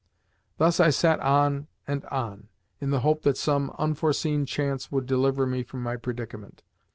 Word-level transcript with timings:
Thus 0.57 0.79
I 0.79 0.89
sat 0.89 1.19
on 1.19 1.67
and 1.85 2.05
on, 2.05 2.47
in 2.79 2.89
the 2.89 3.01
hope 3.01 3.21
that 3.21 3.37
some 3.37 3.69
unforeseen 3.77 4.47
chance 4.47 4.91
would 4.91 5.05
deliver 5.05 5.45
me 5.45 5.61
from 5.61 5.83
my 5.83 5.95
predicament. 5.95 6.63